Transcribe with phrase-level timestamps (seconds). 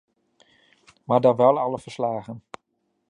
[1.03, 2.43] Maar dan wel alle verslagen.